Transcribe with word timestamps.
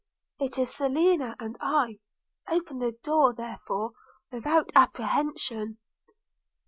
It 0.39 0.57
is 0.57 0.73
Selina 0.73 1.35
and 1.39 1.55
I– 1.61 1.99
open 2.49 2.79
the 2.79 2.93
door 3.03 3.35
therefore 3.35 3.91
without 4.31 4.71
apprehension.' 4.75 5.77